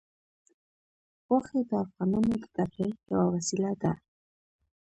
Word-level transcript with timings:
غوښې 1.25 1.59
د 1.69 1.71
افغانانو 1.83 2.33
د 2.41 2.43
تفریح 2.55 2.93
یوه 3.11 3.25
وسیله 3.33 3.71
ده. 3.81 3.93